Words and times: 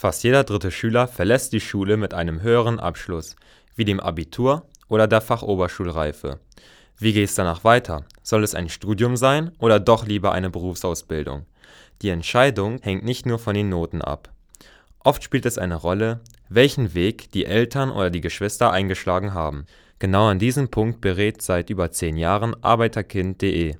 Fast 0.00 0.22
jeder 0.22 0.44
dritte 0.44 0.70
Schüler 0.70 1.08
verlässt 1.08 1.52
die 1.52 1.60
Schule 1.60 1.96
mit 1.96 2.14
einem 2.14 2.40
höheren 2.40 2.78
Abschluss, 2.78 3.34
wie 3.74 3.84
dem 3.84 3.98
Abitur 3.98 4.64
oder 4.86 5.08
der 5.08 5.20
Fachoberschulreife. 5.20 6.38
Wie 6.98 7.12
geht 7.12 7.28
es 7.28 7.34
danach 7.34 7.64
weiter? 7.64 8.04
Soll 8.22 8.44
es 8.44 8.54
ein 8.54 8.68
Studium 8.68 9.16
sein 9.16 9.50
oder 9.58 9.80
doch 9.80 10.06
lieber 10.06 10.30
eine 10.30 10.50
Berufsausbildung? 10.50 11.46
Die 12.00 12.10
Entscheidung 12.10 12.78
hängt 12.80 13.04
nicht 13.04 13.26
nur 13.26 13.40
von 13.40 13.54
den 13.54 13.70
Noten 13.70 14.00
ab. 14.00 14.30
Oft 15.00 15.24
spielt 15.24 15.46
es 15.46 15.58
eine 15.58 15.74
Rolle, 15.74 16.20
welchen 16.48 16.94
Weg 16.94 17.32
die 17.32 17.46
Eltern 17.46 17.90
oder 17.90 18.10
die 18.10 18.20
Geschwister 18.20 18.70
eingeschlagen 18.70 19.34
haben. 19.34 19.66
Genau 19.98 20.28
an 20.28 20.38
diesem 20.38 20.68
Punkt 20.68 21.00
berät 21.00 21.42
seit 21.42 21.70
über 21.70 21.90
zehn 21.90 22.16
Jahren 22.16 22.54
Arbeiterkind.de. 22.62 23.74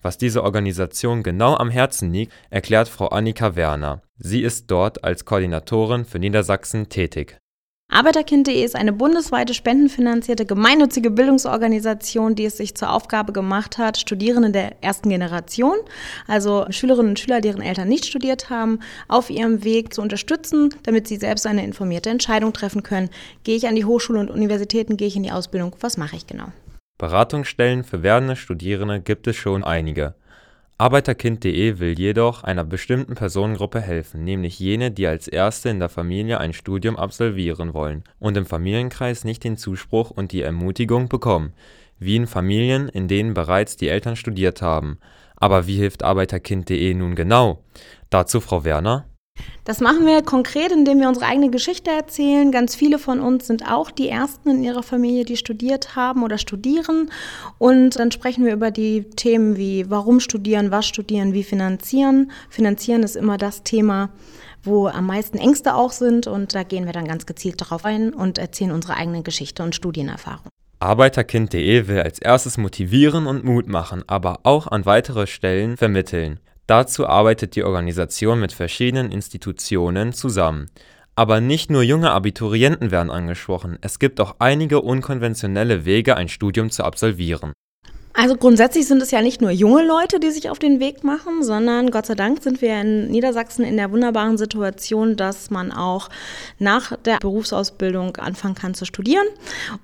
Was 0.00 0.16
diese 0.16 0.44
Organisation 0.44 1.22
genau 1.22 1.54
am 1.54 1.70
Herzen 1.70 2.12
liegt, 2.12 2.32
erklärt 2.50 2.88
Frau 2.88 3.08
Annika 3.08 3.56
Werner. 3.56 4.02
Sie 4.16 4.42
ist 4.42 4.70
dort 4.70 5.02
als 5.02 5.24
Koordinatorin 5.24 6.04
für 6.04 6.18
Niedersachsen 6.18 6.88
tätig. 6.88 7.38
Arbeiterkind.de 7.90 8.62
ist 8.62 8.76
eine 8.76 8.92
bundesweite 8.92 9.54
spendenfinanzierte 9.54 10.44
gemeinnützige 10.44 11.10
Bildungsorganisation, 11.10 12.34
die 12.34 12.44
es 12.44 12.58
sich 12.58 12.74
zur 12.74 12.92
Aufgabe 12.92 13.32
gemacht 13.32 13.78
hat, 13.78 13.96
Studierende 13.96 14.50
der 14.50 14.82
ersten 14.84 15.08
Generation, 15.08 15.78
also 16.26 16.66
Schülerinnen 16.68 17.12
und 17.12 17.18
Schüler, 17.18 17.40
deren 17.40 17.62
Eltern 17.62 17.88
nicht 17.88 18.04
studiert 18.04 18.50
haben, 18.50 18.80
auf 19.08 19.30
ihrem 19.30 19.64
Weg 19.64 19.94
zu 19.94 20.02
unterstützen, 20.02 20.68
damit 20.82 21.08
sie 21.08 21.16
selbst 21.16 21.46
eine 21.46 21.64
informierte 21.64 22.10
Entscheidung 22.10 22.52
treffen 22.52 22.82
können. 22.82 23.08
Gehe 23.42 23.56
ich 23.56 23.66
an 23.66 23.74
die 23.74 23.86
Hochschule 23.86 24.20
und 24.20 24.30
Universitäten, 24.30 24.98
gehe 24.98 25.08
ich 25.08 25.16
in 25.16 25.22
die 25.22 25.32
Ausbildung, 25.32 25.74
was 25.80 25.96
mache 25.96 26.16
ich 26.16 26.26
genau? 26.26 26.52
Beratungsstellen 26.98 27.84
für 27.84 28.02
werdende 28.02 28.34
Studierende 28.34 29.00
gibt 29.00 29.28
es 29.28 29.36
schon 29.36 29.62
einige. 29.62 30.14
Arbeiterkind.de 30.78 31.80
will 31.80 31.98
jedoch 31.98 32.44
einer 32.44 32.64
bestimmten 32.64 33.16
Personengruppe 33.16 33.80
helfen, 33.80 34.22
nämlich 34.22 34.60
jene, 34.60 34.92
die 34.92 35.08
als 35.08 35.26
Erste 35.26 35.70
in 35.70 35.80
der 35.80 35.88
Familie 35.88 36.38
ein 36.38 36.52
Studium 36.52 36.96
absolvieren 36.96 37.74
wollen 37.74 38.04
und 38.20 38.36
im 38.36 38.46
Familienkreis 38.46 39.24
nicht 39.24 39.42
den 39.42 39.56
Zuspruch 39.56 40.10
und 40.10 40.30
die 40.30 40.42
Ermutigung 40.42 41.08
bekommen, 41.08 41.52
wie 41.98 42.14
in 42.14 42.28
Familien, 42.28 42.88
in 42.88 43.08
denen 43.08 43.34
bereits 43.34 43.76
die 43.76 43.88
Eltern 43.88 44.14
studiert 44.14 44.62
haben. 44.62 44.98
Aber 45.34 45.66
wie 45.66 45.76
hilft 45.76 46.04
Arbeiterkind.de 46.04 46.94
nun 46.94 47.16
genau? 47.16 47.64
Dazu 48.10 48.40
Frau 48.40 48.64
Werner. 48.64 49.07
Das 49.64 49.80
machen 49.80 50.06
wir 50.06 50.22
konkret, 50.22 50.72
indem 50.72 51.00
wir 51.00 51.08
unsere 51.08 51.26
eigene 51.26 51.50
Geschichte 51.50 51.90
erzählen. 51.90 52.50
Ganz 52.50 52.74
viele 52.74 52.98
von 52.98 53.20
uns 53.20 53.46
sind 53.46 53.70
auch 53.70 53.90
die 53.90 54.08
Ersten 54.08 54.48
in 54.48 54.64
ihrer 54.64 54.82
Familie, 54.82 55.24
die 55.24 55.36
studiert 55.36 55.94
haben 55.94 56.22
oder 56.22 56.38
studieren. 56.38 57.10
Und 57.58 57.98
dann 57.98 58.10
sprechen 58.10 58.46
wir 58.46 58.54
über 58.54 58.70
die 58.70 59.04
Themen 59.10 59.58
wie 59.58 59.90
warum 59.90 60.20
studieren, 60.20 60.70
was 60.70 60.86
studieren, 60.86 61.34
wie 61.34 61.44
finanzieren. 61.44 62.30
Finanzieren 62.48 63.02
ist 63.02 63.14
immer 63.14 63.36
das 63.36 63.62
Thema, 63.62 64.08
wo 64.62 64.86
am 64.86 65.06
meisten 65.06 65.36
Ängste 65.36 65.74
auch 65.74 65.92
sind. 65.92 66.26
Und 66.26 66.54
da 66.54 66.62
gehen 66.62 66.86
wir 66.86 66.94
dann 66.94 67.06
ganz 67.06 67.26
gezielt 67.26 67.60
darauf 67.60 67.84
ein 67.84 68.14
und 68.14 68.38
erzählen 68.38 68.72
unsere 68.72 68.96
eigene 68.96 69.22
Geschichte 69.22 69.62
und 69.62 69.74
Studienerfahrung. 69.74 70.48
Arbeiterkind.de 70.80 71.88
will 71.88 72.00
als 72.00 72.20
erstes 72.20 72.56
motivieren 72.56 73.26
und 73.26 73.44
Mut 73.44 73.68
machen, 73.68 74.04
aber 74.06 74.40
auch 74.44 74.68
an 74.68 74.86
weitere 74.86 75.26
Stellen 75.26 75.76
vermitteln. 75.76 76.38
Dazu 76.68 77.06
arbeitet 77.06 77.56
die 77.56 77.64
Organisation 77.64 78.40
mit 78.40 78.52
verschiedenen 78.52 79.10
Institutionen 79.10 80.12
zusammen. 80.12 80.70
Aber 81.16 81.40
nicht 81.40 81.70
nur 81.70 81.82
junge 81.82 82.10
Abiturienten 82.10 82.90
werden 82.90 83.10
angesprochen, 83.10 83.78
es 83.80 83.98
gibt 83.98 84.20
auch 84.20 84.36
einige 84.38 84.82
unkonventionelle 84.82 85.86
Wege, 85.86 86.16
ein 86.16 86.28
Studium 86.28 86.70
zu 86.70 86.84
absolvieren. 86.84 87.52
Also 88.12 88.36
grundsätzlich 88.36 88.86
sind 88.86 89.00
es 89.00 89.10
ja 89.12 89.22
nicht 89.22 89.40
nur 89.40 89.50
junge 89.50 89.82
Leute, 89.82 90.20
die 90.20 90.30
sich 90.30 90.50
auf 90.50 90.58
den 90.58 90.78
Weg 90.78 91.04
machen, 91.04 91.42
sondern 91.42 91.90
Gott 91.90 92.04
sei 92.04 92.14
Dank 92.14 92.42
sind 92.42 92.60
wir 92.60 92.78
in 92.80 93.08
Niedersachsen 93.08 93.64
in 93.64 93.76
der 93.78 93.90
wunderbaren 93.90 94.36
Situation, 94.36 95.16
dass 95.16 95.50
man 95.50 95.72
auch 95.72 96.10
nach 96.58 96.96
der 96.96 97.18
Berufsausbildung 97.18 98.16
anfangen 98.16 98.56
kann 98.56 98.74
zu 98.74 98.84
studieren. 98.84 99.26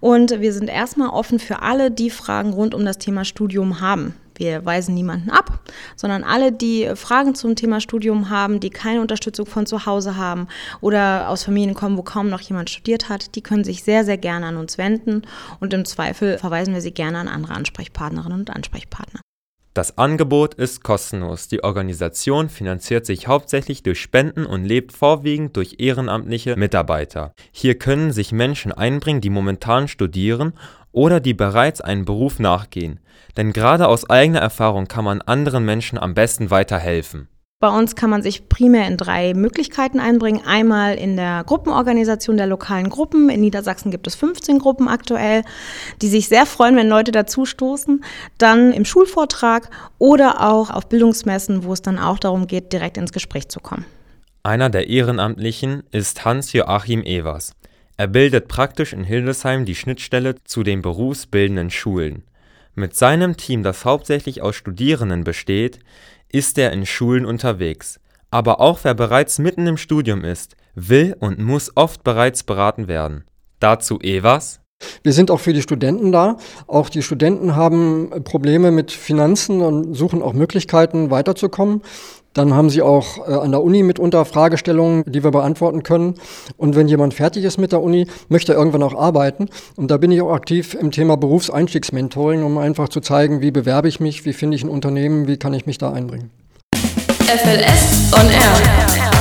Und 0.01 0.41
wir 0.41 0.53
sind 0.53 0.69
erstmal 0.69 1.11
offen 1.11 1.39
für 1.39 1.63
alle, 1.63 1.91
die 1.91 2.11
Fragen 2.11 2.53
rund 2.53 2.75
um 2.75 2.85
das 2.85 2.99
Thema 2.99 3.25
Studium 3.25 3.81
haben. 3.81 4.15
Wir 4.37 4.65
weisen 4.65 4.95
niemanden 4.95 5.31
ab, 5.31 5.61
sondern 5.97 6.25
alle, 6.25 6.53
die 6.53 6.91
Fragen 6.95 7.35
zum 7.35 7.57
Thema 7.57 7.81
Studium 7.81 8.31
haben, 8.31 8.61
die 8.61 8.71
keine 8.71 9.01
Unterstützung 9.01 9.47
von 9.47 9.67
zu 9.67 9.87
Hause 9.87 10.17
haben 10.17 10.49
oder 10.81 11.29
aus 11.29 11.45
Familien 11.45 11.75
kommen, 11.75 11.97
wo 11.97 12.03
kaum 12.03 12.29
noch 12.29 12.41
jemand 12.41 12.71
studiert 12.71 13.09
hat, 13.09 13.35
die 13.35 13.43
können 13.43 13.65
sich 13.65 13.85
sehr, 13.85 14.05
sehr 14.05 14.19
gerne 14.19 14.47
an 14.47 14.57
uns 14.57 14.79
wenden 14.79 15.23
und 15.61 15.73
im 15.73 15.85
Zweifel 15.85 16.39
verweisen 16.39 16.75
wir 16.75 16.81
sie 16.81 16.93
gerne 16.93 17.19
an 17.19 17.29
andere 17.29 17.55
Ansprechpartnerinnen 17.55 18.41
und 18.41 18.51
Ansprechpartner. 18.51 19.21
Das 19.75 19.99
Angebot 19.99 20.55
ist 20.55 20.85
kostenlos. 20.85 21.49
Die 21.49 21.65
Organisation 21.65 22.49
finanziert 22.49 23.07
sich 23.07 23.27
hauptsächlich 23.27 23.83
durch 23.83 24.01
Spenden 24.01 24.47
und 24.47 24.65
lebt 24.65 24.93
vorwiegend 24.93 25.57
durch 25.57 25.77
ehrenamtliche 25.79 26.55
Mitarbeiter. 26.55 27.35
Hier 27.51 27.77
können 27.77 28.13
sich 28.13 28.31
Menschen 28.31 28.71
einbringen, 28.71 29.21
die 29.21 29.31
momentan 29.31 29.89
studieren 29.89 30.53
oder 30.93 31.19
die 31.19 31.35
bereits 31.35 31.81
einen 31.81 32.05
Beruf 32.05 32.39
nachgehen. 32.39 33.01
Denn 33.37 33.53
gerade 33.53 33.89
aus 33.89 34.09
eigener 34.09 34.39
Erfahrung 34.39 34.87
kann 34.87 35.05
man 35.05 35.23
anderen 35.23 35.65
Menschen 35.65 35.99
am 35.99 36.15
besten 36.15 36.53
weiterhelfen. 36.53 37.27
Bei 37.65 37.75
uns 37.75 37.97
kann 37.97 38.11
man 38.11 38.21
sich 38.21 38.51
primär 38.51 38.87
in 38.87 38.99
drei 38.99 39.33
Möglichkeiten 39.33 39.99
einbringen. 39.99 40.43
Einmal 40.45 40.97
in 40.97 41.17
der 41.17 41.45
Gruppenorganisation 41.45 42.37
der 42.37 42.47
lokalen 42.47 42.91
Gruppen. 42.91 43.31
In 43.31 43.41
Niedersachsen 43.41 43.91
gibt 43.91 44.07
es 44.07 44.15
15 44.17 44.59
Gruppen 44.59 44.87
aktuell, 44.87 45.45
die 46.03 46.09
sich 46.09 46.29
sehr 46.29 46.45
freuen, 46.45 46.77
wenn 46.77 46.91
Leute 46.91 47.11
dazustoßen. 47.11 48.05
Dann 48.37 48.71
im 48.71 48.85
Schulvortrag 48.85 49.71
oder 49.97 50.43
auch 50.47 50.69
auf 50.69 50.91
Bildungsmessen, 50.91 51.65
wo 51.65 51.73
es 51.73 51.81
dann 51.81 51.99
auch 51.99 52.19
darum 52.19 52.47
geht, 52.47 52.71
direkt 52.71 52.99
ins 52.99 53.13
Gespräch 53.13 53.49
zu 53.49 53.61
kommen. 53.61 53.87
Einer 54.43 54.69
der 54.69 54.91
Ehrenamtlichen 54.91 55.85
ist 55.91 56.23
Hans-Joachim 56.23 57.03
Evers. 57.03 57.55
Er 57.97 58.09
bildet 58.09 58.47
praktisch 58.47 58.93
in 58.93 59.05
Hildesheim 59.05 59.65
die 59.65 59.75
Schnittstelle 59.75 60.35
zu 60.45 60.65
den 60.65 60.83
berufsbildenden 60.83 61.71
Schulen. 61.71 62.25
Mit 62.75 62.95
seinem 62.95 63.39
Team, 63.39 63.63
das 63.63 63.87
hauptsächlich 63.87 64.43
aus 64.43 64.57
Studierenden 64.57 65.25
besteht, 65.25 65.79
ist 66.35 66.59
er 66.59 66.73
in 66.73 66.85
Schulen 66.85 67.25
unterwegs. 67.25 68.01
Aber 68.31 68.61
auch 68.61 68.81
wer 68.83 68.95
bereits 68.95 69.39
mitten 69.39 69.69
im 69.69 69.77
Studium 69.77 70.25
ist, 70.25 70.57
will 70.75 71.17
und 71.21 71.39
muss 71.39 71.71
oft 71.77 72.03
bereits 72.03 72.43
beraten 72.43 72.89
werden. 72.89 73.25
Dazu 73.61 74.01
Evas. 74.01 74.61
Wir 75.05 75.13
sind 75.13 75.31
auch 75.31 75.39
für 75.39 75.53
die 75.53 75.63
Studenten 75.63 76.11
da. 76.11 76.37
Auch 76.67 76.89
die 76.89 77.03
Studenten 77.03 77.55
haben 77.55 78.11
Probleme 78.25 78.73
mit 78.73 78.91
Finanzen 78.91 79.63
und 79.63 79.95
suchen 79.95 80.21
auch 80.21 80.33
Möglichkeiten 80.33 81.11
weiterzukommen. 81.11 81.83
Dann 82.35 82.53
haben 82.53 82.69
sie 82.69 82.83
auch 82.83 83.27
äh, 83.27 83.33
an 83.33 83.53
der 83.53 83.63
Uni 83.63 83.83
mitunter 83.83 84.25
Fragestellungen, 84.25 85.05
die 85.07 85.23
wir 85.25 85.31
beantworten 85.31 85.85
können. 85.85 86.15
Und 86.57 86.75
wenn 86.75 86.89
jemand 86.89 87.15
fertig 87.15 87.45
ist 87.45 87.59
mit 87.59 87.73
der 87.73 87.81
Uni, 87.81 88.07
möchte 88.29 88.53
er 88.53 88.59
irgendwann 88.59 88.83
auch 88.83 88.95
arbeiten. 88.95 89.49
Und 89.77 89.91
da 89.91 89.97
bin 89.97 90.11
ich 90.11 90.21
auch 90.21 90.33
aktiv 90.33 90.75
im 90.75 90.91
Thema 90.91 91.17
Berufseinstiegsmentoring, 91.17 92.43
um 92.43 92.59
einfach 92.59 92.89
zu 92.89 93.01
zeigen, 93.01 93.41
wie 93.41 93.53
bewerbe 93.53 93.89
ich 93.89 94.01
mich, 94.01 94.25
wie 94.25 94.33
finde 94.33 94.57
ich 94.57 94.65
ein 94.65 94.69
Unternehmen, 94.69 95.29
wie 95.29 95.37
kann 95.37 95.55
ich 95.55 95.67
mich 95.67 95.79
da 95.79 95.93
einbringen. 95.93 96.31
FLS 96.75 98.13
on 98.13 98.29
Air. 98.29 99.15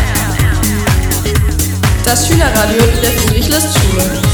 Das 2.03 2.27
Schülerradio 2.27 2.83
der 3.01 3.11
Friedrich-List-Schule. 3.11 4.32